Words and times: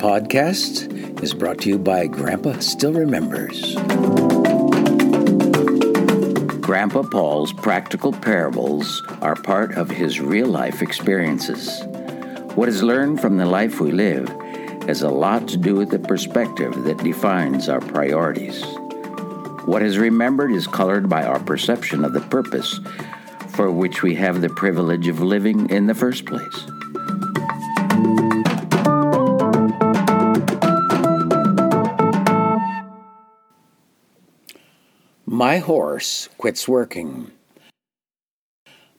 podcast 0.00 1.22
is 1.22 1.34
brought 1.34 1.58
to 1.58 1.68
you 1.68 1.78
by 1.78 2.06
Grandpa 2.06 2.58
Still 2.60 2.94
Remembers. 2.94 3.74
Grandpa 6.62 7.02
Paul's 7.02 7.52
practical 7.52 8.10
parables 8.10 9.02
are 9.20 9.34
part 9.34 9.76
of 9.76 9.90
his 9.90 10.18
real 10.18 10.46
life 10.46 10.80
experiences. 10.80 11.82
What 12.54 12.70
is 12.70 12.82
learned 12.82 13.20
from 13.20 13.36
the 13.36 13.44
life 13.44 13.78
we 13.78 13.92
live 13.92 14.26
has 14.86 15.02
a 15.02 15.10
lot 15.10 15.46
to 15.48 15.58
do 15.58 15.74
with 15.74 15.90
the 15.90 15.98
perspective 15.98 16.84
that 16.84 17.04
defines 17.04 17.68
our 17.68 17.82
priorities. 17.82 18.64
What 19.66 19.82
is 19.82 19.98
remembered 19.98 20.52
is 20.52 20.66
colored 20.66 21.10
by 21.10 21.24
our 21.24 21.40
perception 21.40 22.06
of 22.06 22.14
the 22.14 22.22
purpose 22.22 22.80
for 23.48 23.70
which 23.70 24.02
we 24.02 24.14
have 24.14 24.40
the 24.40 24.48
privilege 24.48 25.08
of 25.08 25.20
living 25.20 25.68
in 25.68 25.88
the 25.88 25.94
first 25.94 26.24
place. 26.24 26.66
My 35.50 35.58
horse 35.58 36.28
quits 36.38 36.68
working. 36.68 37.32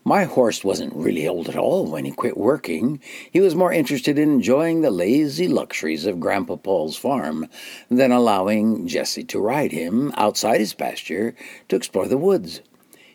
My 0.04 0.26
horse 0.26 0.66
wasn't 0.66 0.94
really 0.94 1.26
old 1.26 1.48
at 1.48 1.56
all 1.56 1.86
when 1.86 2.04
he 2.04 2.12
quit 2.12 2.36
working. 2.36 3.00
He 3.32 3.40
was 3.40 3.56
more 3.56 3.72
interested 3.72 4.20
in 4.20 4.34
enjoying 4.34 4.82
the 4.82 4.92
lazy 4.92 5.48
luxuries 5.48 6.06
of 6.06 6.20
Grandpa 6.20 6.58
Paul's 6.58 6.98
farm 6.98 7.48
than 7.90 8.12
allowing 8.12 8.86
Jessie 8.86 9.24
to 9.32 9.40
ride 9.40 9.72
him 9.72 10.12
outside 10.18 10.60
his 10.60 10.74
pasture 10.74 11.36
to 11.70 11.78
explore 11.78 12.10
the 12.10 12.18
woods. 12.18 12.60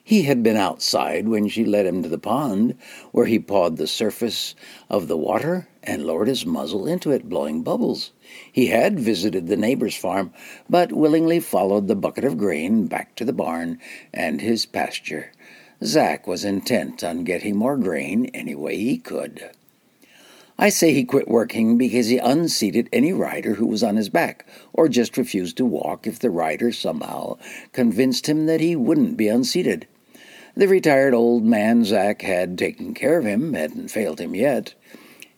He 0.02 0.22
had 0.22 0.42
been 0.42 0.56
outside 0.56 1.28
when 1.28 1.46
she 1.46 1.66
led 1.66 1.84
him 1.84 2.02
to 2.04 2.08
the 2.08 2.16
pond, 2.16 2.74
where 3.12 3.26
he 3.26 3.38
pawed 3.38 3.76
the 3.76 3.86
surface 3.86 4.54
of 4.88 5.08
the 5.08 5.16
water 5.18 5.68
and 5.86 6.04
lowered 6.04 6.28
his 6.28 6.44
muzzle 6.44 6.86
into 6.86 7.12
it, 7.12 7.28
blowing 7.28 7.62
bubbles. 7.62 8.10
He 8.52 8.66
had 8.66 8.98
visited 8.98 9.46
the 9.46 9.56
neighbor's 9.56 9.96
farm, 9.96 10.32
but 10.68 10.92
willingly 10.92 11.40
followed 11.40 11.88
the 11.88 11.94
bucket 11.94 12.24
of 12.24 12.36
grain 12.36 12.86
back 12.86 13.14
to 13.16 13.24
the 13.24 13.32
barn 13.32 13.78
and 14.12 14.40
his 14.40 14.66
pasture. 14.66 15.32
Zack 15.84 16.26
was 16.26 16.44
intent 16.44 17.04
on 17.04 17.24
getting 17.24 17.56
more 17.56 17.76
grain 17.76 18.26
any 18.34 18.54
way 18.54 18.76
he 18.76 18.98
could. 18.98 19.50
I 20.58 20.70
say 20.70 20.94
he 20.94 21.04
quit 21.04 21.28
working 21.28 21.76
because 21.76 22.08
he 22.08 22.16
unseated 22.16 22.88
any 22.90 23.12
rider 23.12 23.54
who 23.54 23.66
was 23.66 23.82
on 23.82 23.96
his 23.96 24.08
back, 24.08 24.46
or 24.72 24.88
just 24.88 25.18
refused 25.18 25.58
to 25.58 25.66
walk 25.66 26.06
if 26.06 26.18
the 26.18 26.30
rider 26.30 26.72
somehow 26.72 27.36
convinced 27.72 28.26
him 28.26 28.46
that 28.46 28.60
he 28.60 28.74
wouldn't 28.74 29.18
be 29.18 29.28
unseated. 29.28 29.86
The 30.56 30.66
retired 30.66 31.12
old 31.12 31.44
man 31.44 31.84
Zack 31.84 32.22
had 32.22 32.56
taken 32.56 32.94
care 32.94 33.18
of 33.18 33.26
him, 33.26 33.52
hadn't 33.52 33.88
failed 33.88 34.18
him 34.18 34.34
yet. 34.34 34.72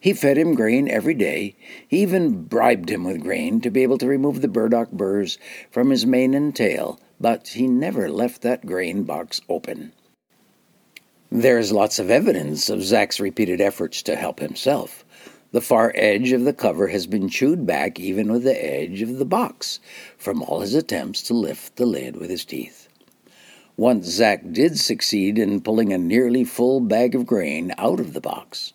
He 0.01 0.13
fed 0.13 0.39
him 0.39 0.55
grain 0.55 0.89
every 0.89 1.15
day. 1.15 1.57
He 1.89 2.03
even 2.03 2.45
bribed 2.45 2.89
him 2.89 3.05
with 3.05 3.21
grain 3.21 3.61
to 3.63 3.71
be 3.71 3.83
able 3.83 3.99
to 3.99 4.07
remove 4.07 4.41
the 4.41 4.49
burdock 4.49 4.93
burrs 4.93 5.39
from 5.71 5.91
his 5.91 6.07
mane 6.07 6.35
and 6.35 6.55
tail, 6.55 7.01
but 7.21 7.49
he 7.49 7.67
never 7.67 8.09
left 8.09 8.43
that 8.43 8.65
grain 8.65 9.03
box 9.03 9.41
open. 9.49 9.93
There's 11.31 11.73
lots 11.73 11.99
of 11.99 12.11
evidence 12.11 12.71
of 12.71 12.83
Zack's 12.83 13.19
repeated 13.19 13.61
efforts 13.61 14.01
to 14.03 14.17
help 14.17 14.39
himself. 14.39 15.05
The 15.51 15.61
far 15.61 15.93
edge 15.95 16.31
of 16.33 16.45
the 16.45 16.53
cover 16.53 16.89
has 16.89 17.07
been 17.07 17.29
chewed 17.29 17.67
back 17.67 17.99
even 17.99 18.31
with 18.31 18.45
the 18.45 18.65
edge 18.65 19.03
of 19.03 19.19
the 19.19 19.25
box 19.25 19.81
from 20.17 20.43
all 20.43 20.61
his 20.61 20.75
attempts 20.75 21.23
to 21.25 21.35
lift 21.35 21.77
the 21.77 21.87
lid 21.87 22.17
with 22.17 22.31
his 22.31 22.45
teeth. 22.45 22.89
Once 23.77 24.07
Zack 24.07 24.53
did 24.53 24.79
succeed 24.79 25.39
in 25.39 25.61
pulling 25.61 25.93
a 25.93 25.99
nearly 25.99 26.45
full 26.45 26.81
bag 26.81 27.15
of 27.15 27.27
grain 27.27 27.73
out 27.79 27.99
of 27.99 28.13
the 28.13 28.21
box. 28.21 28.73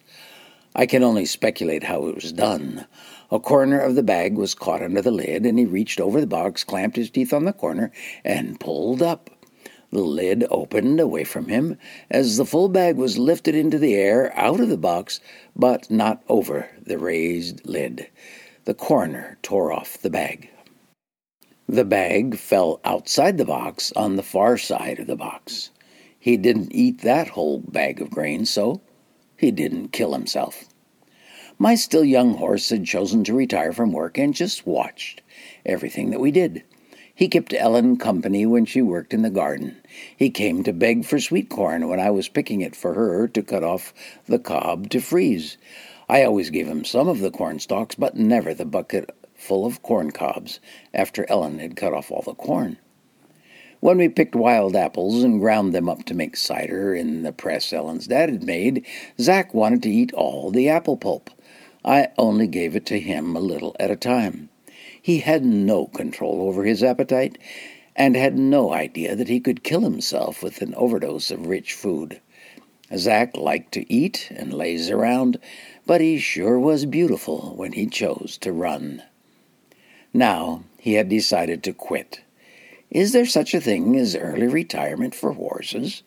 I 0.75 0.85
can 0.85 1.03
only 1.03 1.25
speculate 1.25 1.83
how 1.83 2.07
it 2.07 2.15
was 2.15 2.31
done. 2.31 2.87
A 3.31 3.39
corner 3.39 3.79
of 3.79 3.95
the 3.95 4.03
bag 4.03 4.35
was 4.35 4.55
caught 4.55 4.81
under 4.81 5.01
the 5.01 5.11
lid, 5.11 5.45
and 5.45 5.59
he 5.59 5.65
reached 5.65 5.99
over 5.99 6.19
the 6.19 6.27
box, 6.27 6.63
clamped 6.63 6.95
his 6.95 7.09
teeth 7.09 7.31
on 7.31 7.45
the 7.45 7.53
corner, 7.53 7.91
and 8.23 8.59
pulled 8.59 9.01
up. 9.01 9.29
The 9.91 10.01
lid 10.01 10.45
opened 10.49 10.99
away 10.99 11.23
from 11.23 11.49
him 11.49 11.77
as 12.09 12.37
the 12.37 12.45
full 12.45 12.69
bag 12.69 12.95
was 12.95 13.19
lifted 13.19 13.53
into 13.53 13.77
the 13.77 13.93
air 13.93 14.35
out 14.35 14.59
of 14.59 14.69
the 14.69 14.77
box, 14.77 15.19
but 15.55 15.91
not 15.91 16.23
over 16.27 16.67
the 16.81 16.97
raised 16.97 17.63
lid. 17.67 18.07
The 18.65 18.73
coroner 18.73 19.37
tore 19.43 19.71
off 19.71 20.01
the 20.01 20.09
bag. 20.09 20.49
The 21.69 21.85
bag 21.85 22.35
fell 22.35 22.81
outside 22.83 23.37
the 23.37 23.45
box 23.45 23.91
on 23.95 24.15
the 24.15 24.23
far 24.23 24.57
side 24.57 24.97
of 24.99 25.05
the 25.05 25.15
box. 25.15 25.69
He 26.17 26.37
didn't 26.37 26.73
eat 26.73 27.01
that 27.01 27.29
whole 27.29 27.59
bag 27.59 28.01
of 28.01 28.09
grain, 28.09 28.45
so 28.45 28.81
he 29.43 29.51
didn't 29.51 29.89
kill 29.89 30.13
himself. 30.13 30.63
My 31.59 31.75
still 31.75 32.03
young 32.03 32.35
horse 32.37 32.69
had 32.69 32.85
chosen 32.85 33.23
to 33.25 33.33
retire 33.33 33.73
from 33.73 33.91
work 33.91 34.17
and 34.17 34.33
just 34.33 34.65
watched 34.65 35.21
everything 35.65 36.09
that 36.09 36.19
we 36.19 36.31
did. 36.31 36.63
He 37.13 37.27
kept 37.27 37.53
Ellen 37.53 37.97
company 37.97 38.45
when 38.45 38.65
she 38.65 38.81
worked 38.81 39.13
in 39.13 39.21
the 39.21 39.29
garden. 39.29 39.77
He 40.17 40.29
came 40.29 40.63
to 40.63 40.73
beg 40.73 41.05
for 41.05 41.19
sweet 41.19 41.49
corn 41.49 41.87
when 41.89 41.99
I 41.99 42.09
was 42.09 42.27
picking 42.27 42.61
it 42.61 42.75
for 42.75 42.93
her 42.95 43.27
to 43.27 43.43
cut 43.43 43.63
off 43.63 43.93
the 44.25 44.39
cob 44.39 44.89
to 44.89 45.01
freeze. 45.01 45.57
I 46.09 46.23
always 46.23 46.49
gave 46.49 46.67
him 46.67 46.85
some 46.85 47.07
of 47.07 47.19
the 47.19 47.29
corn 47.29 47.59
stalks, 47.59 47.95
but 47.95 48.15
never 48.15 48.53
the 48.53 48.65
bucket 48.65 49.11
full 49.35 49.65
of 49.65 49.83
corn 49.83 50.11
cobs 50.11 50.59
after 50.93 51.29
Ellen 51.29 51.59
had 51.59 51.75
cut 51.75 51.93
off 51.93 52.11
all 52.11 52.21
the 52.21 52.33
corn. 52.33 52.77
When 53.83 53.97
we 53.97 54.07
picked 54.07 54.33
wild 54.33 54.77
apples 54.77 55.25
and 55.25 55.41
ground 55.41 55.73
them 55.73 55.89
up 55.89 56.05
to 56.05 56.13
make 56.13 56.37
cider 56.37 56.95
in 56.95 57.23
the 57.23 57.33
press 57.33 57.73
Ellen's 57.73 58.07
dad 58.07 58.29
had 58.29 58.41
made, 58.41 58.85
Zack 59.19 59.53
wanted 59.53 59.83
to 59.83 59.89
eat 59.89 60.13
all 60.13 60.51
the 60.51 60.69
apple 60.69 60.95
pulp. 60.95 61.29
I 61.83 62.07
only 62.17 62.47
gave 62.47 62.77
it 62.77 62.85
to 62.85 62.99
him 63.01 63.35
a 63.35 63.41
little 63.41 63.75
at 63.81 63.91
a 63.91 63.97
time. 63.97 64.47
He 65.01 65.19
had 65.19 65.43
no 65.43 65.87
control 65.87 66.43
over 66.43 66.63
his 66.63 66.81
appetite 66.81 67.37
and 67.93 68.15
had 68.15 68.37
no 68.37 68.71
idea 68.71 69.17
that 69.17 69.27
he 69.27 69.41
could 69.41 69.65
kill 69.65 69.81
himself 69.81 70.41
with 70.41 70.61
an 70.61 70.73
overdose 70.75 71.29
of 71.29 71.47
rich 71.47 71.73
food. 71.73 72.21
Zack 72.95 73.35
liked 73.35 73.73
to 73.73 73.93
eat 73.93 74.29
and 74.33 74.53
laze 74.53 74.89
around, 74.89 75.39
but 75.85 75.99
he 75.99 76.19
sure 76.19 76.57
was 76.57 76.85
beautiful 76.85 77.53
when 77.57 77.73
he 77.73 77.87
chose 77.87 78.37
to 78.37 78.53
run. 78.53 79.03
Now 80.13 80.63
he 80.77 80.93
had 80.93 81.09
decided 81.09 81.63
to 81.63 81.73
quit. 81.73 82.21
Is 82.93 83.11
there 83.11 83.25
such 83.25 83.55
a 83.55 83.59
thing 83.59 83.97
as 83.97 84.15
early 84.15 84.45
retirement 84.45 85.15
for 85.15 85.33
horses? 85.33 86.03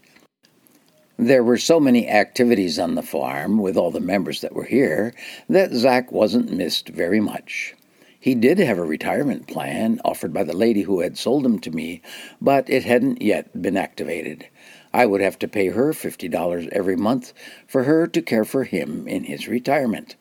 There 1.19 1.43
were 1.43 1.57
so 1.57 1.81
many 1.81 2.07
activities 2.07 2.79
on 2.79 2.95
the 2.95 3.03
farm 3.03 3.59
with 3.59 3.77
all 3.77 3.91
the 3.91 3.99
members 3.99 4.41
that 4.43 4.55
were 4.55 4.67
here 4.67 5.13
that 5.49 5.75
Zack 5.75 6.13
wasn't 6.13 6.53
missed 6.53 6.91
very 6.91 7.19
much. 7.19 7.75
He 8.21 8.37
did 8.37 8.61
have 8.61 8.79
a 8.79 8.85
retirement 8.85 9.49
plan 9.49 10.01
offered 10.05 10.33
by 10.33 10.45
the 10.45 10.55
lady 10.57 10.83
who 10.83 11.01
had 11.01 11.19
sold 11.19 11.45
him 11.45 11.59
to 11.59 11.73
me, 11.73 12.03
but 12.41 12.71
it 12.71 12.85
hadn't 12.85 13.21
yet 13.21 13.61
been 13.61 13.77
activated. 13.77 14.47
I 14.95 15.07
would 15.07 15.21
have 15.21 15.41
to 15.41 15.49
pay 15.49 15.71
her 15.71 15.93
$50 15.93 16.69
every 16.69 16.97
month 16.97 17.33
for 17.67 17.83
her 17.83 18.07
to 18.07 18.23
care 18.23 18.45
for 18.45 18.63
him 18.63 19.09
in 19.09 19.25
his 19.25 19.49
retirement 19.49 20.15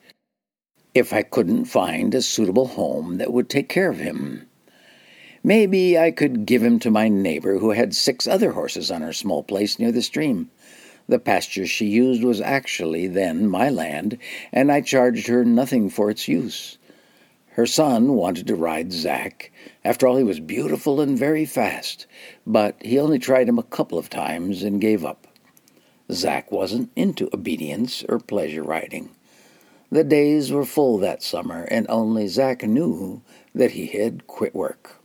if 0.94 1.12
I 1.12 1.22
couldn't 1.22 1.66
find 1.66 2.12
a 2.12 2.22
suitable 2.22 2.66
home 2.66 3.18
that 3.18 3.32
would 3.32 3.48
take 3.48 3.68
care 3.68 3.88
of 3.88 4.00
him. 4.00 4.48
Maybe 5.46 5.96
I 5.96 6.10
could 6.10 6.44
give 6.44 6.60
him 6.60 6.80
to 6.80 6.90
my 6.90 7.06
neighbor 7.06 7.58
who 7.58 7.70
had 7.70 7.94
six 7.94 8.26
other 8.26 8.50
horses 8.50 8.90
on 8.90 9.02
her 9.02 9.12
small 9.12 9.44
place 9.44 9.78
near 9.78 9.92
the 9.92 10.02
stream. 10.02 10.50
The 11.06 11.20
pasture 11.20 11.68
she 11.68 11.86
used 11.86 12.24
was 12.24 12.40
actually 12.40 13.06
then 13.06 13.46
my 13.46 13.70
land, 13.70 14.18
and 14.52 14.72
I 14.72 14.80
charged 14.80 15.28
her 15.28 15.44
nothing 15.44 15.88
for 15.88 16.10
its 16.10 16.26
use. 16.26 16.78
Her 17.50 17.64
son 17.64 18.14
wanted 18.14 18.48
to 18.48 18.56
ride 18.56 18.92
Zack. 18.92 19.52
After 19.84 20.08
all, 20.08 20.16
he 20.16 20.24
was 20.24 20.40
beautiful 20.40 21.00
and 21.00 21.16
very 21.16 21.44
fast, 21.44 22.06
but 22.44 22.74
he 22.82 22.98
only 22.98 23.20
tried 23.20 23.48
him 23.48 23.60
a 23.60 23.62
couple 23.62 23.98
of 23.98 24.10
times 24.10 24.64
and 24.64 24.80
gave 24.80 25.04
up. 25.04 25.28
Zack 26.10 26.50
wasn't 26.50 26.90
into 26.96 27.30
obedience 27.32 28.04
or 28.08 28.18
pleasure 28.18 28.64
riding. 28.64 29.10
The 29.92 30.02
days 30.02 30.50
were 30.50 30.64
full 30.64 30.98
that 30.98 31.22
summer, 31.22 31.68
and 31.70 31.86
only 31.88 32.26
Zack 32.26 32.64
knew 32.64 33.22
that 33.54 33.70
he 33.70 33.86
had 33.86 34.26
quit 34.26 34.52
work. 34.52 34.96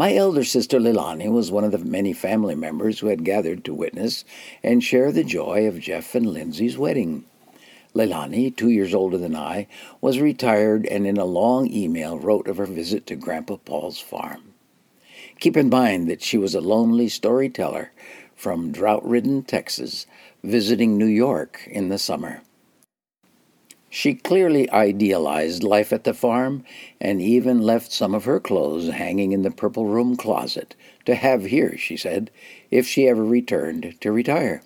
My 0.00 0.14
elder 0.14 0.44
sister 0.44 0.80
Leilani 0.80 1.30
was 1.30 1.50
one 1.50 1.62
of 1.62 1.72
the 1.72 1.78
many 1.78 2.14
family 2.14 2.54
members 2.54 3.00
who 3.00 3.08
had 3.08 3.22
gathered 3.22 3.66
to 3.66 3.74
witness 3.74 4.24
and 4.62 4.82
share 4.82 5.12
the 5.12 5.22
joy 5.22 5.66
of 5.66 5.78
Jeff 5.78 6.14
and 6.14 6.24
Lindsay's 6.24 6.78
wedding. 6.78 7.26
Leilani, 7.94 8.56
two 8.56 8.70
years 8.70 8.94
older 8.94 9.18
than 9.18 9.36
I, 9.36 9.66
was 10.00 10.18
retired 10.18 10.86
and 10.86 11.06
in 11.06 11.18
a 11.18 11.26
long 11.26 11.70
email 11.70 12.18
wrote 12.18 12.48
of 12.48 12.56
her 12.56 12.64
visit 12.64 13.06
to 13.08 13.14
Grandpa 13.14 13.58
Paul's 13.58 14.00
farm. 14.00 14.54
Keep 15.38 15.58
in 15.58 15.68
mind 15.68 16.08
that 16.08 16.22
she 16.22 16.38
was 16.38 16.54
a 16.54 16.62
lonely 16.62 17.10
storyteller 17.10 17.92
from 18.34 18.72
drought 18.72 19.06
ridden 19.06 19.42
Texas 19.42 20.06
visiting 20.42 20.96
New 20.96 21.04
York 21.04 21.68
in 21.70 21.90
the 21.90 21.98
summer. 21.98 22.40
She 23.92 24.14
clearly 24.14 24.70
idealized 24.70 25.64
life 25.64 25.92
at 25.92 26.04
the 26.04 26.14
farm 26.14 26.64
and 27.00 27.20
even 27.20 27.60
left 27.60 27.90
some 27.90 28.14
of 28.14 28.24
her 28.24 28.38
clothes 28.38 28.88
hanging 28.88 29.32
in 29.32 29.42
the 29.42 29.50
purple 29.50 29.86
room 29.86 30.16
closet 30.16 30.76
to 31.06 31.16
have 31.16 31.46
here, 31.46 31.76
she 31.76 31.96
said, 31.96 32.30
if 32.70 32.86
she 32.86 33.08
ever 33.08 33.24
returned 33.24 34.00
to 34.00 34.12
retire. 34.12 34.62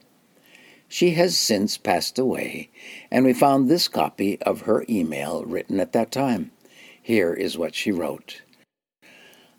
She 0.88 1.12
has 1.12 1.38
since 1.38 1.78
passed 1.78 2.18
away, 2.18 2.68
and 3.10 3.24
we 3.24 3.32
found 3.32 3.68
this 3.68 3.88
copy 3.88 4.40
of 4.42 4.62
her 4.62 4.84
email 4.90 5.42
written 5.44 5.80
at 5.80 5.92
that 5.92 6.12
time. 6.12 6.50
Here 7.02 7.32
is 7.32 7.56
what 7.56 7.74
she 7.74 7.90
wrote. 7.90 8.42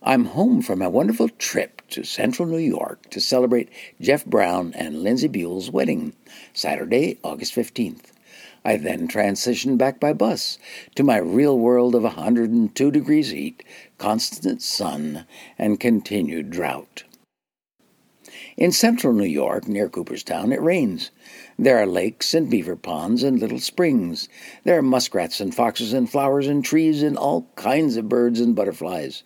I'm 0.03 0.25
home 0.25 0.61
from 0.61 0.83
a 0.83 0.89
wonderful 0.91 1.29
trip 1.29 1.81
to 1.89 2.03
central 2.03 2.47
New 2.47 2.59
York 2.59 3.09
to 3.09 3.19
celebrate 3.19 3.69
Jeff 3.99 4.23
Brown 4.23 4.73
and 4.75 5.01
Lindsay 5.01 5.27
Buell's 5.27 5.71
wedding, 5.71 6.13
Saturday, 6.53 7.17
August 7.23 7.55
15th. 7.55 8.14
I 8.67 8.77
then 8.77 9.07
transitioned 9.07 9.77
back 9.77 9.99
by 9.99 10.11
bus 10.11 10.57
to 10.95 11.03
my 11.03 11.17
real 11.17 11.57
world 11.57 11.93
of 11.93 12.01
102 12.01 12.89
degrees 12.89 13.29
heat, 13.29 13.63
constant 13.99 14.63
sun, 14.63 15.27
and 15.55 15.79
continued 15.79 16.49
drought. 16.49 17.03
In 18.57 18.71
central 18.71 19.13
New 19.13 19.25
York, 19.25 19.67
near 19.67 19.87
Cooperstown, 19.87 20.51
it 20.51 20.61
rains. 20.61 21.11
There 21.59 21.77
are 21.77 21.85
lakes 21.85 22.33
and 22.33 22.49
beaver 22.49 22.75
ponds 22.75 23.21
and 23.21 23.39
little 23.39 23.59
springs. 23.59 24.29
There 24.63 24.79
are 24.79 24.81
muskrats 24.81 25.39
and 25.39 25.53
foxes 25.53 25.93
and 25.93 26.09
flowers 26.09 26.47
and 26.47 26.65
trees 26.65 27.03
and 27.03 27.17
all 27.17 27.47
kinds 27.55 27.97
of 27.97 28.09
birds 28.09 28.39
and 28.39 28.55
butterflies. 28.55 29.23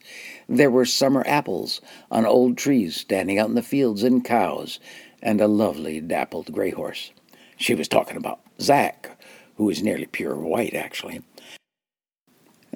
There 0.50 0.72
were 0.72 0.84
summer 0.84 1.24
apples 1.26 1.80
on 2.12 2.26
old 2.26 2.58
trees 2.58 2.98
standing 2.98 3.40
out 3.40 3.48
in 3.48 3.56
the 3.56 3.62
fields 3.62 4.04
and 4.04 4.26
cows 4.26 4.82
and 5.22 5.40
a 5.40 5.48
lovely 5.48 6.02
dappled 6.02 6.52
gray 6.52 6.72
horse. 6.72 7.12
She 7.56 7.76
was 7.76 7.88
talking 7.88 8.18
about 8.18 8.42
Zack, 8.60 9.19
who 9.60 9.70
is 9.70 9.84
nearly 9.84 10.06
pure 10.06 10.38
white, 10.38 10.74
actually. 10.74 11.22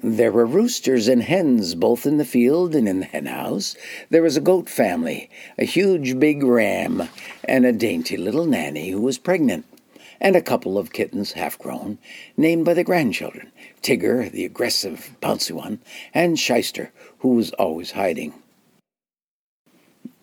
There 0.02 0.30
were 0.30 0.44
roosters 0.44 1.08
and 1.08 1.22
hens 1.22 1.74
both 1.74 2.04
in 2.04 2.18
the 2.18 2.26
field 2.26 2.74
and 2.74 2.86
in 2.86 3.00
the 3.00 3.06
henhouse. 3.06 3.74
There 4.10 4.20
was 4.20 4.36
a 4.36 4.42
goat 4.42 4.68
family, 4.68 5.30
a 5.56 5.64
huge 5.64 6.20
big 6.20 6.42
ram, 6.42 7.08
and 7.48 7.64
a 7.64 7.72
dainty 7.72 8.18
little 8.18 8.44
nanny 8.44 8.90
who 8.90 9.00
was 9.00 9.16
pregnant, 9.16 9.64
and 10.20 10.36
a 10.36 10.42
couple 10.42 10.76
of 10.76 10.92
kittens 10.92 11.32
half 11.32 11.58
grown, 11.58 11.96
named 12.36 12.66
by 12.66 12.74
the 12.74 12.84
grandchildren 12.84 13.50
Tigger, 13.80 14.30
the 14.30 14.44
aggressive, 14.44 15.16
bouncy 15.22 15.52
one, 15.52 15.80
and 16.12 16.38
Shyster, 16.38 16.92
who 17.20 17.30
was 17.30 17.52
always 17.52 17.92
hiding. 17.92 18.34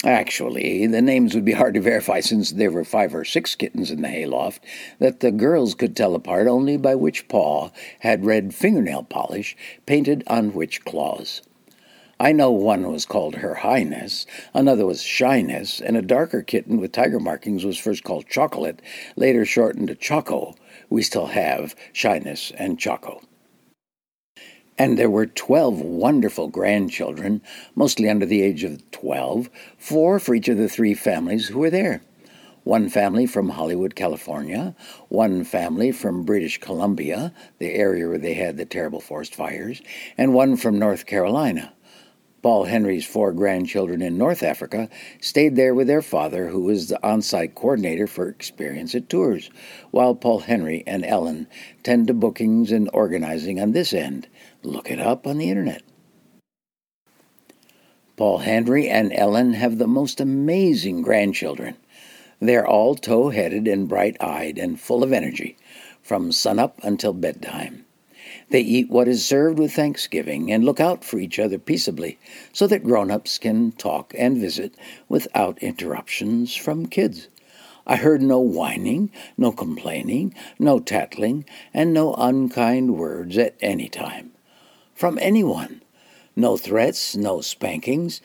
Actually, 0.04 0.88
the 0.88 1.02
names 1.02 1.36
would 1.36 1.46
be 1.46 1.52
hard 1.52 1.76
to 1.76 1.80
verify 1.80 2.20
since 2.20 2.52
there 2.52 2.72
were 2.72 2.84
five 2.84 3.14
or 3.14 3.24
six 3.24 3.54
kittens 3.54 3.92
in 3.92 4.02
the 4.02 4.08
hayloft 4.08 4.64
that 4.98 5.20
the 5.20 5.32
girls 5.32 5.76
could 5.76 5.96
tell 5.96 6.16
apart 6.16 6.48
only 6.48 6.76
by 6.76 6.96
which 6.96 7.28
paw 7.28 7.70
had 8.00 8.26
red 8.26 8.52
fingernail 8.52 9.04
polish 9.04 9.56
painted 9.86 10.24
on 10.26 10.56
which 10.56 10.84
claws. 10.86 11.44
I 12.20 12.32
know 12.32 12.52
one 12.52 12.92
was 12.92 13.06
called 13.06 13.36
Her 13.36 13.56
Highness, 13.56 14.26
another 14.56 14.88
was 14.88 15.04
Shyness, 15.04 15.80
and 15.80 15.96
a 15.96 16.02
darker 16.02 16.42
kitten 16.42 16.80
with 16.80 16.92
tiger 16.92 17.20
markings 17.20 17.64
was 17.64 17.78
first 17.78 18.04
called 18.04 18.28
Chocolate, 18.28 18.82
later 19.16 19.46
shortened 19.46 19.88
to 19.90 19.96
Choco. 19.96 20.56
We 20.90 21.04
still 21.04 21.28
have 21.28 21.76
Shyness 21.94 22.52
and 22.58 22.80
Choco. 22.80 23.22
And 24.78 24.98
there 24.98 25.10
were 25.10 25.28
twelve 25.28 25.80
wonderful 25.80 26.48
grandchildren, 26.48 27.42
mostly 27.76 28.10
under 28.10 28.26
the 28.26 28.42
age 28.42 28.64
of 28.64 28.90
twelve, 28.92 29.50
four 29.78 30.20
for 30.20 30.34
each 30.34 30.48
of 30.48 30.58
the 30.58 30.70
three 30.70 30.94
families 30.94 31.48
who 31.48 31.60
were 31.60 31.70
there. 31.70 32.02
One 32.64 32.90
family 32.90 33.26
from 33.26 33.50
Hollywood, 33.50 33.96
California, 33.96 34.76
one 35.10 35.44
family 35.44 35.92
from 35.92 36.24
British 36.24 36.60
Columbia, 36.60 37.34
the 37.58 37.74
area 37.74 38.08
where 38.08 38.20
they 38.20 38.36
had 38.36 38.58
the 38.58 38.66
terrible 38.66 39.02
forest 39.02 39.34
fires, 39.34 39.82
and 40.18 40.34
one 40.34 40.56
from 40.56 40.78
North 40.78 41.08
Carolina. 41.08 41.74
Paul 42.42 42.64
Henry's 42.64 43.06
four 43.06 43.34
grandchildren 43.34 44.02
in 44.02 44.18
North 44.18 44.42
Africa 44.42 44.90
stayed 45.20 45.56
there 45.56 45.76
with 45.76 45.86
their 45.86 46.02
father, 46.02 46.48
who 46.48 46.62
was 46.62 46.90
the 46.90 47.04
on 47.08 47.22
site 47.22 47.54
coordinator 47.54 48.08
for 48.08 48.28
Experience 48.28 48.96
at 48.96 49.10
Tours, 49.10 49.52
while 49.92 50.16
Paul 50.16 50.40
Henry 50.40 50.84
and 50.88 51.06
Ellen 51.06 51.48
tend 51.84 52.08
to 52.08 52.16
bookings 52.16 52.72
and 52.72 52.90
organizing 52.94 53.60
on 53.60 53.74
this 53.74 53.94
end. 53.94 54.28
Look 54.64 54.90
it 54.90 55.00
up 55.00 55.28
on 55.28 55.38
the 55.38 55.50
internet. 55.50 55.84
Paul 58.18 58.40
Henry 58.40 58.90
and 58.90 59.14
Ellen 59.14 59.54
have 59.54 59.78
the 59.78 59.88
most 59.88 60.20
amazing 60.20 61.04
grandchildren. 61.04 61.78
They're 62.40 62.68
all 62.68 62.96
tow 62.96 63.30
headed 63.30 63.68
and 63.68 63.88
bright 63.88 64.18
eyed 64.20 64.58
and 64.58 64.80
full 64.80 65.04
of 65.04 65.14
energy, 65.14 65.58
from 66.02 66.32
sunup 66.32 66.80
until 66.84 67.14
bedtime. 67.14 67.86
They 68.52 68.60
eat 68.60 68.90
what 68.90 69.08
is 69.08 69.26
served 69.26 69.58
with 69.58 69.72
thanksgiving 69.72 70.52
and 70.52 70.66
look 70.66 70.82
out 70.82 71.06
for 71.06 71.18
each 71.18 71.40
other 71.40 71.58
peaceably 71.58 72.20
so 72.52 72.68
that 72.68 72.84
grown 72.84 73.10
ups 73.10 73.38
can 73.38 73.72
talk 73.72 74.14
and 74.18 74.38
visit 74.38 74.76
without 75.08 75.58
interruptions 75.60 76.54
from 76.54 76.88
kids. 76.88 77.30
I 77.88 77.96
heard 77.96 78.22
no 78.22 78.40
whining, 78.40 79.10
no 79.38 79.54
complaining, 79.54 80.36
no 80.60 80.80
tattling, 80.80 81.46
and 81.74 81.94
no 81.94 82.14
unkind 82.16 82.98
words 82.98 83.38
at 83.38 83.56
any 83.62 83.88
time. 83.88 84.32
From 84.94 85.18
anyone. 85.22 85.82
No 86.36 86.58
threats, 86.58 87.16
no 87.16 87.40
spankings. 87.40 88.20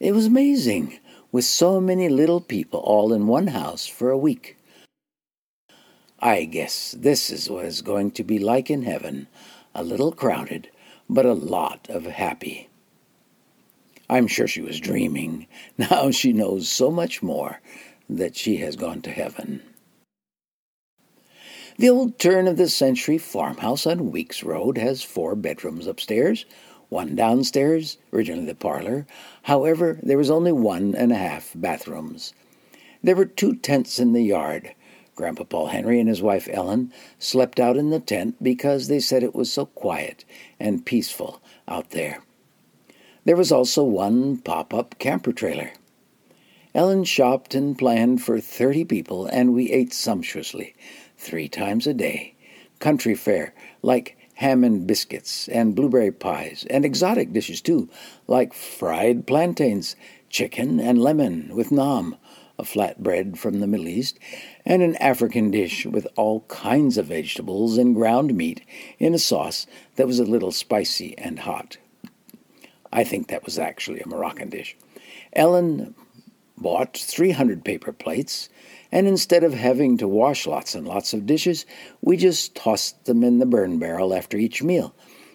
It 0.00 0.12
was 0.12 0.26
amazing, 0.26 0.98
with 1.30 1.44
so 1.44 1.78
many 1.78 2.08
little 2.08 2.40
people 2.40 2.80
all 2.80 3.12
in 3.12 3.26
one 3.26 3.48
house 3.48 3.86
for 3.86 4.10
a 4.10 4.18
week. 4.18 4.56
I 6.20 6.44
guess 6.46 6.96
this 6.98 7.30
is 7.30 7.48
what 7.48 7.66
it's 7.66 7.80
going 7.80 8.10
to 8.12 8.24
be 8.24 8.38
like 8.38 8.70
in 8.70 8.82
heaven 8.82 9.28
a 9.74 9.82
little 9.82 10.12
crowded, 10.12 10.70
but 11.08 11.26
a 11.26 11.32
lot 11.34 11.86
of 11.88 12.04
happy. 12.04 12.68
I'm 14.10 14.26
sure 14.26 14.46
she 14.46 14.62
was 14.62 14.80
dreaming. 14.80 15.46
Now 15.78 16.10
she 16.10 16.32
knows 16.32 16.68
so 16.68 16.90
much 16.90 17.22
more 17.22 17.60
that 18.08 18.36
she 18.36 18.56
has 18.56 18.76
gone 18.76 19.02
to 19.02 19.10
heaven. 19.10 19.62
The 21.76 21.88
old 21.90 22.18
turn 22.18 22.48
of 22.48 22.56
the 22.56 22.68
century 22.68 23.18
farmhouse 23.18 23.86
on 23.86 24.10
Weeks 24.10 24.42
Road 24.42 24.78
has 24.78 25.04
four 25.04 25.36
bedrooms 25.36 25.86
upstairs, 25.86 26.44
one 26.88 27.14
downstairs, 27.14 27.98
originally 28.12 28.46
the 28.46 28.54
parlor. 28.54 29.06
However, 29.42 30.00
there 30.02 30.18
was 30.18 30.30
only 30.30 30.50
one 30.50 30.94
and 30.96 31.12
a 31.12 31.16
half 31.16 31.52
bathrooms. 31.54 32.32
There 33.02 33.14
were 33.14 33.26
two 33.26 33.54
tents 33.54 34.00
in 34.00 34.12
the 34.12 34.24
yard, 34.24 34.74
Grandpa 35.18 35.42
Paul 35.42 35.66
Henry 35.66 35.98
and 35.98 36.08
his 36.08 36.22
wife 36.22 36.48
Ellen 36.52 36.92
slept 37.18 37.58
out 37.58 37.76
in 37.76 37.90
the 37.90 37.98
tent 37.98 38.40
because 38.40 38.86
they 38.86 39.00
said 39.00 39.24
it 39.24 39.34
was 39.34 39.52
so 39.52 39.66
quiet 39.66 40.24
and 40.60 40.86
peaceful 40.86 41.42
out 41.66 41.90
there. 41.90 42.22
There 43.24 43.34
was 43.34 43.50
also 43.50 43.82
one 43.82 44.38
pop 44.38 44.72
up 44.72 44.96
camper 45.00 45.32
trailer. 45.32 45.72
Ellen 46.72 47.02
shopped 47.02 47.52
and 47.56 47.76
planned 47.76 48.22
for 48.22 48.38
30 48.38 48.84
people, 48.84 49.26
and 49.26 49.54
we 49.54 49.72
ate 49.72 49.92
sumptuously, 49.92 50.76
three 51.16 51.48
times 51.48 51.88
a 51.88 51.94
day. 51.94 52.36
Country 52.78 53.16
fare, 53.16 53.52
like 53.82 54.16
ham 54.34 54.62
and 54.62 54.86
biscuits, 54.86 55.48
and 55.48 55.74
blueberry 55.74 56.12
pies, 56.12 56.64
and 56.70 56.84
exotic 56.84 57.32
dishes 57.32 57.60
too, 57.60 57.88
like 58.28 58.54
fried 58.54 59.26
plantains, 59.26 59.96
chicken 60.30 60.78
and 60.78 61.02
lemon 61.02 61.50
with 61.56 61.72
nam, 61.72 62.14
a 62.58 62.64
flatbread 62.64 63.38
from 63.38 63.60
the 63.60 63.66
Middle 63.66 63.88
East, 63.88 64.18
and 64.66 64.82
an 64.82 64.96
African 64.96 65.50
dish 65.50 65.86
with 65.86 66.06
all 66.16 66.40
kinds 66.48 66.98
of 66.98 67.06
vegetables 67.06 67.78
and 67.78 67.94
ground 67.94 68.34
meat 68.34 68.62
in 68.98 69.14
a 69.14 69.18
sauce 69.18 69.66
that 69.96 70.06
was 70.06 70.18
a 70.18 70.24
little 70.24 70.50
spicy 70.50 71.16
and 71.18 71.40
hot. 71.40 71.76
I 72.92 73.04
think 73.04 73.28
that 73.28 73.44
was 73.44 73.58
actually 73.58 74.00
a 74.00 74.08
Moroccan 74.08 74.48
dish. 74.48 74.76
Ellen 75.34 75.94
bought 76.56 76.96
300 76.96 77.64
paper 77.64 77.92
plates, 77.92 78.48
and 78.90 79.06
instead 79.06 79.44
of 79.44 79.54
having 79.54 79.98
to 79.98 80.08
wash 80.08 80.46
lots 80.46 80.74
and 80.74 80.86
lots 80.86 81.12
of 81.12 81.26
dishes, 81.26 81.66
we 82.00 82.16
just 82.16 82.54
tossed 82.54 83.04
them 83.04 83.22
in 83.22 83.38
the 83.38 83.46
burn 83.46 83.78
barrel 83.78 84.14
after 84.14 84.36
each 84.36 84.62
meal 84.62 84.94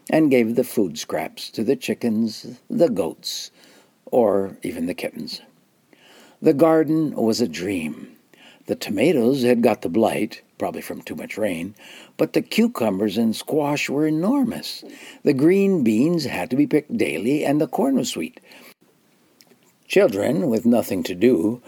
and 0.09 0.31
gave 0.31 0.55
the 0.55 0.63
food 0.63 0.97
scraps 0.97 1.49
to 1.51 1.63
the 1.63 1.75
chickens, 1.75 2.59
the 2.69 2.89
goats, 2.89 3.51
or 4.05 4.57
even 4.63 4.85
the 4.87 4.93
kittens. 4.93 5.41
The 6.43 6.53
garden 6.53 7.15
was 7.15 7.39
a 7.39 7.47
dream. 7.47 8.17
The 8.65 8.75
tomatoes 8.75 9.43
had 9.43 9.63
got 9.63 9.81
the 9.81 9.87
blight, 9.87 10.41
probably 10.57 10.81
from 10.81 11.01
too 11.01 11.15
much 11.15 11.37
rain, 11.37 11.73
but 12.17 12.33
the 12.33 12.41
cucumbers 12.41 13.17
and 13.17 13.33
squash 13.33 13.89
were 13.89 14.05
enormous. 14.05 14.83
The 15.23 15.31
green 15.31 15.85
beans 15.85 16.25
had 16.25 16.49
to 16.49 16.57
be 16.57 16.67
picked 16.67 16.97
daily, 16.97 17.45
and 17.45 17.61
the 17.61 17.67
corn 17.67 17.95
was 17.95 18.09
sweet. 18.09 18.41
Children, 19.87 20.49
with 20.49 20.65
nothing 20.65 21.01
to 21.03 21.15
do, 21.15 21.61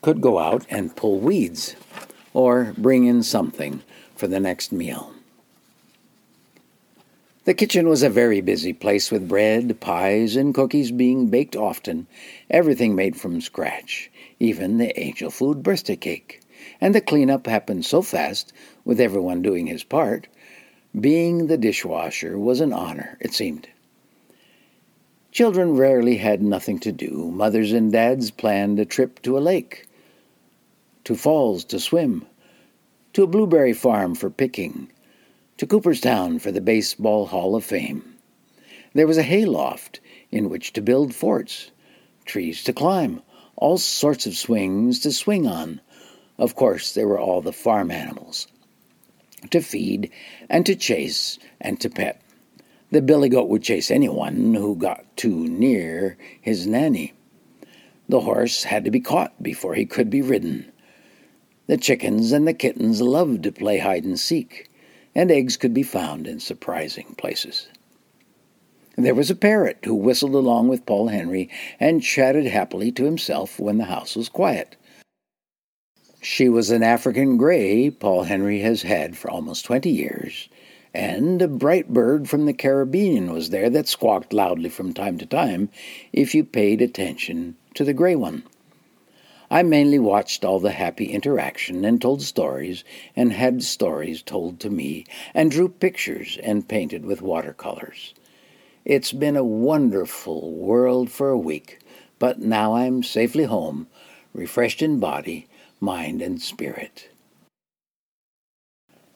could 0.00 0.22
go 0.22 0.38
out 0.38 0.64
and 0.70 0.96
pull 0.96 1.20
weeds 1.20 1.76
or 2.32 2.72
bring 2.78 3.04
in 3.04 3.22
something 3.22 3.82
for 4.16 4.28
the 4.28 4.40
next 4.40 4.72
meal. 4.72 5.12
The 7.44 7.54
kitchen 7.54 7.88
was 7.88 8.04
a 8.04 8.08
very 8.08 8.40
busy 8.40 8.72
place 8.72 9.10
with 9.10 9.28
bread, 9.28 9.80
pies, 9.80 10.36
and 10.36 10.54
cookies 10.54 10.92
being 10.92 11.26
baked 11.26 11.56
often, 11.56 12.06
everything 12.48 12.94
made 12.94 13.16
from 13.16 13.40
scratch, 13.40 14.11
even 14.42 14.76
the 14.76 14.98
angel 15.00 15.30
food 15.30 15.62
birthday 15.62 15.96
cake 15.96 16.42
and 16.80 16.94
the 16.94 17.00
cleanup 17.00 17.46
happened 17.46 17.84
so 17.84 18.02
fast, 18.02 18.52
with 18.84 19.00
everyone 19.00 19.42
doing 19.42 19.66
his 19.66 19.84
part. 19.84 20.28
Being 20.98 21.46
the 21.46 21.56
dishwasher 21.56 22.38
was 22.38 22.60
an 22.60 22.72
honor, 22.72 23.16
it 23.20 23.32
seemed. 23.32 23.68
Children 25.30 25.76
rarely 25.76 26.16
had 26.16 26.42
nothing 26.42 26.78
to 26.80 26.92
do. 26.92 27.30
Mothers 27.32 27.72
and 27.72 27.90
dads 27.90 28.30
planned 28.30 28.78
a 28.78 28.84
trip 28.84 29.22
to 29.22 29.38
a 29.38 29.40
lake, 29.40 29.86
to 31.04 31.14
falls 31.14 31.64
to 31.64 31.80
swim, 31.80 32.26
to 33.12 33.22
a 33.22 33.28
blueberry 33.28 33.72
farm 33.72 34.14
for 34.14 34.28
picking, 34.28 34.90
to 35.56 35.66
Cooperstown 35.66 36.38
for 36.38 36.52
the 36.52 36.60
Baseball 36.60 37.26
Hall 37.26 37.56
of 37.56 37.64
Fame. 37.64 38.16
There 38.92 39.06
was 39.06 39.18
a 39.18 39.22
hay 39.22 39.44
loft 39.44 40.00
in 40.30 40.50
which 40.50 40.72
to 40.74 40.82
build 40.82 41.14
forts, 41.14 41.70
trees 42.24 42.62
to 42.64 42.72
climb, 42.72 43.22
all 43.56 43.78
sorts 43.78 44.26
of 44.26 44.36
swings 44.36 45.00
to 45.00 45.12
swing 45.12 45.46
on. 45.46 45.80
Of 46.38 46.54
course, 46.54 46.94
there 46.94 47.08
were 47.08 47.20
all 47.20 47.40
the 47.40 47.52
farm 47.52 47.90
animals 47.90 48.48
to 49.50 49.60
feed 49.60 50.10
and 50.48 50.64
to 50.66 50.74
chase 50.74 51.38
and 51.60 51.80
to 51.80 51.90
pet. 51.90 52.20
The 52.90 53.02
billy 53.02 53.28
goat 53.28 53.48
would 53.48 53.62
chase 53.62 53.90
anyone 53.90 54.54
who 54.54 54.76
got 54.76 55.16
too 55.16 55.48
near 55.48 56.16
his 56.40 56.66
nanny. 56.66 57.14
The 58.08 58.20
horse 58.20 58.64
had 58.64 58.84
to 58.84 58.90
be 58.90 59.00
caught 59.00 59.42
before 59.42 59.74
he 59.74 59.86
could 59.86 60.10
be 60.10 60.20
ridden. 60.20 60.70
The 61.66 61.76
chickens 61.76 62.32
and 62.32 62.46
the 62.46 62.52
kittens 62.52 63.00
loved 63.00 63.44
to 63.44 63.52
play 63.52 63.78
hide 63.78 64.04
and 64.04 64.18
seek, 64.18 64.68
and 65.14 65.30
eggs 65.30 65.56
could 65.56 65.72
be 65.72 65.82
found 65.82 66.26
in 66.26 66.40
surprising 66.40 67.14
places. 67.16 67.68
There 68.96 69.14
was 69.14 69.30
a 69.30 69.34
parrot 69.34 69.78
who 69.84 69.94
whistled 69.94 70.34
along 70.34 70.68
with 70.68 70.84
Paul 70.84 71.08
Henry 71.08 71.48
and 71.80 72.02
chatted 72.02 72.46
happily 72.46 72.92
to 72.92 73.04
himself 73.04 73.58
when 73.58 73.78
the 73.78 73.86
house 73.86 74.14
was 74.14 74.28
quiet. 74.28 74.76
She 76.20 76.48
was 76.50 76.70
an 76.70 76.82
African 76.82 77.38
gray 77.38 77.88
Paul 77.88 78.24
Henry 78.24 78.60
has 78.60 78.82
had 78.82 79.16
for 79.16 79.30
almost 79.30 79.64
twenty 79.64 79.90
years, 79.90 80.50
and 80.92 81.40
a 81.40 81.48
bright 81.48 81.88
bird 81.88 82.28
from 82.28 82.44
the 82.44 82.52
Caribbean 82.52 83.32
was 83.32 83.48
there 83.48 83.70
that 83.70 83.88
squawked 83.88 84.34
loudly 84.34 84.68
from 84.68 84.92
time 84.92 85.16
to 85.18 85.26
time 85.26 85.70
if 86.12 86.34
you 86.34 86.44
paid 86.44 86.82
attention 86.82 87.56
to 87.74 87.84
the 87.84 87.94
gray 87.94 88.14
one. 88.14 88.42
I 89.50 89.62
mainly 89.62 89.98
watched 89.98 90.44
all 90.44 90.60
the 90.60 90.70
happy 90.70 91.06
interaction 91.06 91.84
and 91.86 92.00
told 92.00 92.20
stories 92.20 92.84
and 93.16 93.32
had 93.32 93.62
stories 93.62 94.20
told 94.22 94.60
to 94.60 94.70
me 94.70 95.06
and 95.32 95.50
drew 95.50 95.70
pictures 95.70 96.38
and 96.42 96.68
painted 96.68 97.06
with 97.06 97.22
watercolors. 97.22 98.12
It's 98.84 99.12
been 99.12 99.36
a 99.36 99.44
wonderful 99.44 100.52
world 100.52 101.10
for 101.10 101.30
a 101.30 101.38
week, 101.38 101.78
but 102.18 102.40
now 102.40 102.74
I'm 102.74 103.02
safely 103.02 103.44
home, 103.44 103.86
refreshed 104.34 104.82
in 104.82 105.00
body, 105.00 105.48
mind, 105.80 106.20
and 106.22 106.40
spirit. 106.40 107.08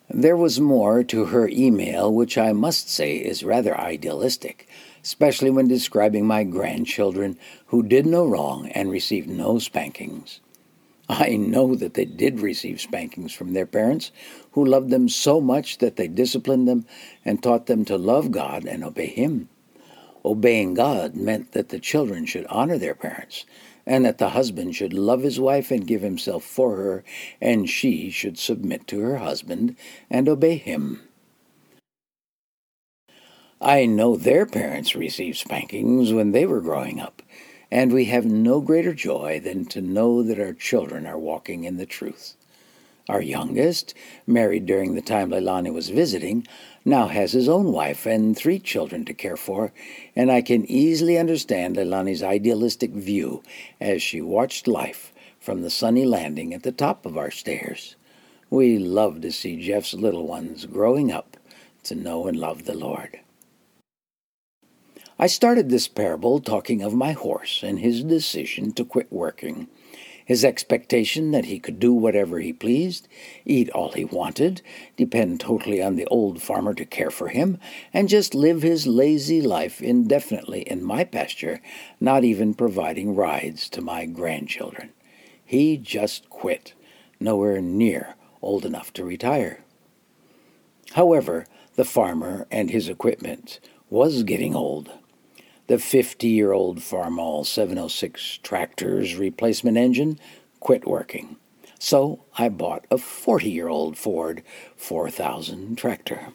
There 0.08 0.36
was 0.36 0.60
more 0.60 1.02
to 1.04 1.26
her 1.26 1.48
email 1.48 2.12
which 2.12 2.38
I 2.38 2.52
must 2.52 2.88
say 2.88 3.16
is 3.16 3.42
rather 3.42 3.78
idealistic 3.78 4.68
especially 5.06 5.50
when 5.50 5.68
describing 5.68 6.26
my 6.26 6.42
grandchildren 6.42 7.38
who 7.66 7.80
did 7.80 8.04
no 8.04 8.26
wrong 8.26 8.68
and 8.70 8.90
received 8.90 9.28
no 9.28 9.56
spankings. 9.60 10.40
I 11.08 11.36
know 11.36 11.76
that 11.76 11.94
they 11.94 12.04
did 12.04 12.40
receive 12.40 12.80
spankings 12.80 13.32
from 13.32 13.52
their 13.52 13.66
parents, 13.66 14.10
who 14.50 14.64
loved 14.64 14.90
them 14.90 15.08
so 15.08 15.40
much 15.40 15.78
that 15.78 15.94
they 15.94 16.08
disciplined 16.08 16.66
them 16.66 16.86
and 17.24 17.40
taught 17.40 17.66
them 17.66 17.84
to 17.84 17.96
love 17.96 18.32
God 18.32 18.64
and 18.64 18.82
obey 18.82 19.06
Him. 19.06 19.48
Obeying 20.26 20.74
God 20.74 21.16
meant 21.16 21.52
that 21.52 21.70
the 21.70 21.78
children 21.78 22.26
should 22.26 22.46
honor 22.48 22.78
their 22.78 22.96
parents, 22.96 23.46
and 23.86 24.04
that 24.04 24.18
the 24.18 24.30
husband 24.30 24.76
should 24.76 24.92
love 24.92 25.22
his 25.22 25.40
wife 25.40 25.70
and 25.70 25.86
give 25.86 26.02
himself 26.02 26.44
for 26.44 26.76
her, 26.76 27.04
and 27.40 27.70
she 27.70 28.10
should 28.10 28.38
submit 28.38 28.88
to 28.88 29.00
her 29.00 29.18
husband 29.18 29.76
and 30.10 30.28
obey 30.28 30.56
him. 30.56 31.02
I 33.60 33.86
know 33.86 34.16
their 34.16 34.46
parents 34.46 34.96
received 34.96 35.38
spankings 35.38 36.12
when 36.12 36.32
they 36.32 36.46
were 36.46 36.60
growing 36.60 37.00
up, 37.00 37.22
and 37.70 37.92
we 37.92 38.06
have 38.06 38.26
no 38.26 38.60
greater 38.60 38.94
joy 38.94 39.40
than 39.42 39.66
to 39.66 39.82
know 39.82 40.22
that 40.22 40.40
our 40.40 40.54
children 40.54 41.06
are 41.06 41.18
walking 41.18 41.64
in 41.64 41.78
the 41.78 41.86
truth. 41.86 42.35
Our 43.08 43.22
youngest, 43.22 43.94
married 44.26 44.66
during 44.66 44.94
the 44.94 45.00
time 45.00 45.30
Leilani 45.30 45.72
was 45.72 45.90
visiting, 45.90 46.46
now 46.84 47.06
has 47.06 47.32
his 47.32 47.48
own 47.48 47.70
wife 47.70 48.04
and 48.04 48.36
three 48.36 48.58
children 48.58 49.04
to 49.04 49.14
care 49.14 49.36
for, 49.36 49.72
and 50.16 50.30
I 50.30 50.42
can 50.42 50.68
easily 50.68 51.16
understand 51.16 51.76
Leilani's 51.76 52.22
idealistic 52.22 52.90
view 52.90 53.44
as 53.80 54.02
she 54.02 54.20
watched 54.20 54.66
life 54.66 55.12
from 55.38 55.62
the 55.62 55.70
sunny 55.70 56.04
landing 56.04 56.52
at 56.52 56.64
the 56.64 56.72
top 56.72 57.06
of 57.06 57.16
our 57.16 57.30
stairs. 57.30 57.94
We 58.50 58.78
love 58.78 59.20
to 59.20 59.30
see 59.30 59.62
Jeff's 59.64 59.94
little 59.94 60.26
ones 60.26 60.66
growing 60.66 61.12
up 61.12 61.36
to 61.84 61.94
know 61.94 62.26
and 62.26 62.36
love 62.36 62.64
the 62.64 62.74
Lord. 62.74 63.20
I 65.18 65.28
started 65.28 65.70
this 65.70 65.88
parable 65.88 66.40
talking 66.40 66.82
of 66.82 66.92
my 66.92 67.12
horse 67.12 67.62
and 67.62 67.78
his 67.78 68.02
decision 68.02 68.72
to 68.72 68.84
quit 68.84 69.10
working, 69.10 69.68
his 70.26 70.44
expectation 70.44 71.30
that 71.30 71.44
he 71.44 71.60
could 71.60 71.78
do 71.78 71.92
whatever 71.94 72.40
he 72.40 72.52
pleased, 72.52 73.06
eat 73.44 73.70
all 73.70 73.92
he 73.92 74.04
wanted, 74.04 74.60
depend 74.96 75.38
totally 75.38 75.80
on 75.80 75.94
the 75.94 76.04
old 76.06 76.42
farmer 76.42 76.74
to 76.74 76.84
care 76.84 77.10
for 77.10 77.28
him, 77.28 77.58
and 77.94 78.08
just 78.08 78.34
live 78.34 78.62
his 78.62 78.88
lazy 78.88 79.40
life 79.40 79.80
indefinitely 79.80 80.62
in 80.62 80.82
my 80.82 81.04
pasture, 81.04 81.60
not 82.00 82.24
even 82.24 82.54
providing 82.54 83.14
rides 83.14 83.68
to 83.68 83.80
my 83.80 84.04
grandchildren. 84.04 84.90
He 85.44 85.76
just 85.76 86.28
quit, 86.28 86.74
nowhere 87.20 87.60
near 87.62 88.16
old 88.42 88.66
enough 88.66 88.92
to 88.94 89.04
retire. 89.04 89.62
However, 90.94 91.46
the 91.76 91.84
farmer 91.84 92.48
and 92.50 92.70
his 92.70 92.88
equipment 92.88 93.60
was 93.88 94.24
getting 94.24 94.56
old. 94.56 94.90
The 95.68 95.78
50 95.78 96.28
year 96.28 96.52
old 96.52 96.78
Farmall 96.78 97.44
706 97.44 98.38
tractor's 98.44 99.16
replacement 99.16 99.76
engine 99.76 100.20
quit 100.60 100.86
working. 100.86 101.36
So 101.78 102.24
I 102.38 102.50
bought 102.50 102.86
a 102.88 102.98
40 102.98 103.50
year 103.50 103.66
old 103.68 103.98
Ford 103.98 104.44
4000 104.76 105.76
tractor. 105.76 106.28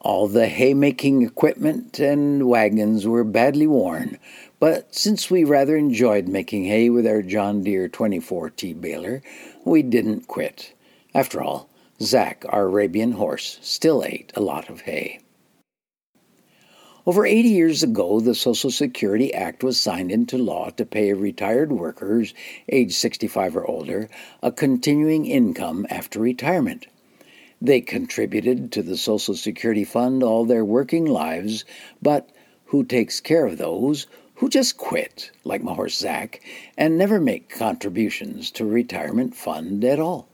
All 0.00 0.28
the 0.28 0.46
haymaking 0.46 1.22
equipment 1.22 1.98
and 1.98 2.48
wagons 2.48 3.04
were 3.04 3.24
badly 3.24 3.66
worn, 3.66 4.18
but 4.60 4.94
since 4.94 5.28
we 5.28 5.42
rather 5.42 5.76
enjoyed 5.76 6.28
making 6.28 6.66
hay 6.66 6.88
with 6.88 7.04
our 7.04 7.22
John 7.22 7.64
Deere 7.64 7.88
24T 7.88 8.80
baler, 8.80 9.22
we 9.64 9.82
didn't 9.82 10.28
quit. 10.28 10.72
After 11.12 11.42
all, 11.42 11.68
Zack, 12.00 12.44
our 12.48 12.66
Arabian 12.66 13.12
horse, 13.12 13.58
still 13.62 14.04
ate 14.04 14.30
a 14.36 14.40
lot 14.40 14.70
of 14.70 14.82
hay. 14.82 15.18
Over 17.08 17.24
80 17.24 17.48
years 17.50 17.84
ago, 17.84 18.18
the 18.18 18.34
Social 18.34 18.72
Security 18.72 19.32
Act 19.32 19.62
was 19.62 19.78
signed 19.78 20.10
into 20.10 20.36
law 20.36 20.70
to 20.70 20.84
pay 20.84 21.12
retired 21.12 21.70
workers 21.70 22.34
age 22.68 22.96
65 22.96 23.56
or 23.56 23.64
older 23.64 24.08
a 24.42 24.50
continuing 24.50 25.24
income 25.24 25.86
after 25.88 26.18
retirement. 26.18 26.88
They 27.62 27.80
contributed 27.80 28.72
to 28.72 28.82
the 28.82 28.96
Social 28.96 29.36
Security 29.36 29.84
Fund 29.84 30.24
all 30.24 30.44
their 30.44 30.64
working 30.64 31.04
lives, 31.04 31.64
but 32.02 32.28
who 32.64 32.82
takes 32.82 33.20
care 33.20 33.46
of 33.46 33.58
those 33.58 34.08
who 34.34 34.48
just 34.48 34.76
quit, 34.76 35.30
like 35.44 35.62
my 35.62 35.74
horse 35.74 35.96
Zack, 35.96 36.40
and 36.76 36.98
never 36.98 37.20
make 37.20 37.48
contributions 37.48 38.50
to 38.50 38.64
retirement 38.64 39.36
fund 39.36 39.84
at 39.84 40.00
all? 40.00 40.26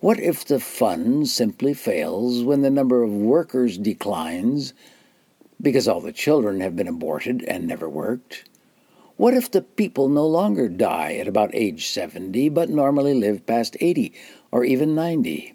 What 0.00 0.20
if 0.20 0.44
the 0.44 0.60
fund 0.60 1.26
simply 1.28 1.72
fails 1.72 2.42
when 2.42 2.60
the 2.60 2.68
number 2.68 3.02
of 3.02 3.10
workers 3.10 3.78
declines? 3.78 4.74
Because 5.60 5.86
all 5.86 6.00
the 6.00 6.12
children 6.12 6.60
have 6.60 6.76
been 6.76 6.88
aborted 6.88 7.42
and 7.44 7.66
never 7.66 7.88
worked? 7.88 8.44
What 9.16 9.34
if 9.34 9.50
the 9.50 9.60
people 9.60 10.08
no 10.08 10.26
longer 10.26 10.68
die 10.68 11.14
at 11.14 11.28
about 11.28 11.54
age 11.54 11.88
70 11.88 12.48
but 12.48 12.70
normally 12.70 13.12
live 13.12 13.44
past 13.44 13.76
80 13.78 14.14
or 14.50 14.64
even 14.64 14.94
90? 14.94 15.54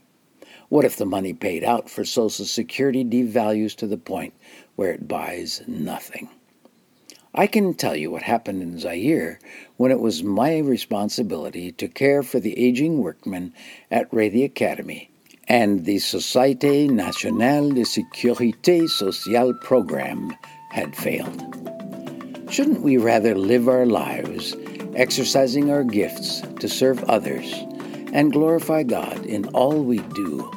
What 0.69 0.85
if 0.85 0.97
the 0.97 1.05
money 1.05 1.33
paid 1.33 1.63
out 1.63 1.89
for 1.89 2.05
Social 2.05 2.45
Security 2.45 3.03
devalues 3.03 3.75
to 3.77 3.88
the 3.88 3.97
point 3.97 4.33
where 4.75 4.91
it 4.91 5.07
buys 5.07 5.63
nothing? 5.67 6.29
I 7.33 7.47
can 7.47 7.74
tell 7.74 7.95
you 7.95 8.12
what 8.12 8.24
happened 8.24 8.62
in 8.62 8.79
Zaire 8.79 9.39
when 9.77 9.91
it 9.91 10.00
was 10.00 10.24
my 10.24 10.59
responsibility 10.59 11.71
to 11.74 11.88
care 11.88 12.24
for 12.24 12.39
the 12.39 12.57
aging 12.57 13.00
workmen 13.00 13.53
at 13.89 14.09
Raytheon 14.12 14.45
Academy 14.45 15.09
and 15.47 15.85
the 15.85 15.97
Société 15.97 16.89
Nationale 16.89 17.69
de 17.69 17.81
Sécurité 17.81 18.89
Sociale 18.89 19.53
program 19.61 20.35
had 20.71 20.95
failed. 20.95 21.43
Shouldn't 22.49 22.81
we 22.81 22.97
rather 22.97 23.35
live 23.35 23.67
our 23.67 23.85
lives 23.85 24.55
exercising 24.95 25.71
our 25.71 25.83
gifts 25.83 26.41
to 26.59 26.67
serve 26.67 27.03
others 27.03 27.53
and 28.13 28.31
glorify 28.31 28.83
God 28.83 29.25
in 29.25 29.45
all 29.49 29.83
we 29.83 29.99
do, 29.99 30.49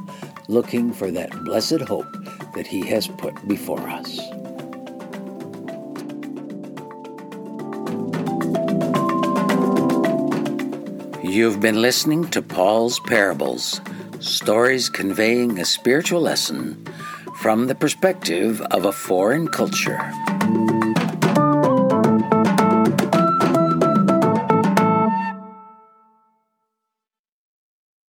looking 0.48 0.92
for 0.92 1.10
that 1.10 1.44
blessed 1.44 1.80
hope 1.82 2.10
that 2.54 2.66
He 2.66 2.86
has 2.86 3.08
put 3.08 3.34
before 3.46 3.80
us? 3.80 4.18
You've 11.22 11.60
been 11.60 11.82
listening 11.82 12.28
to 12.28 12.40
Paul's 12.40 13.00
Parables 13.00 13.82
stories 14.28 14.88
conveying 14.88 15.58
a 15.58 15.64
spiritual 15.64 16.20
lesson 16.20 16.86
from 17.40 17.66
the 17.66 17.74
perspective 17.74 18.60
of 18.60 18.84
a 18.84 18.92
foreign 18.92 19.48
culture. 19.48 19.98